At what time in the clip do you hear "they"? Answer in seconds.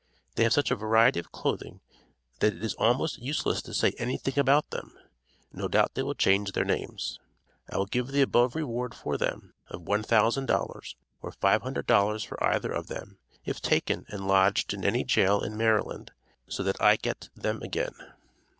0.33-0.41, 5.93-6.01